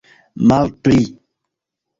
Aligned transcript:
malpli 0.47 0.97